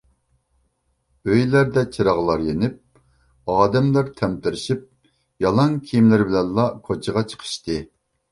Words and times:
ئۆيلەردە 1.31 1.81
چىراغلار 1.97 2.45
يېنىپ 2.45 3.51
ئادەملەر 3.55 4.09
تەمتىرىشىپ 4.21 4.81
يالاڭ 5.47 5.75
كىيىملىرى 5.91 6.27
بىلەنلا 6.31 6.67
كوچىغا 6.89 7.27
چىقىشتى. 7.35 7.77